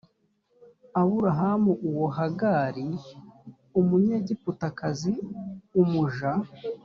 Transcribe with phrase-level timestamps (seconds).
[1.01, 2.85] aburahamu uwo hagari
[3.79, 5.13] umunyegiputakazi
[5.81, 6.31] umuja